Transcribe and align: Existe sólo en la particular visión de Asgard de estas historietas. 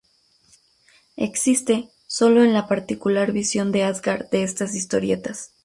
Existe 1.17 1.89
sólo 2.07 2.41
en 2.43 2.53
la 2.53 2.67
particular 2.67 3.31
visión 3.31 3.71
de 3.71 3.83
Asgard 3.83 4.31
de 4.31 4.41
estas 4.41 4.73
historietas. 4.73 5.51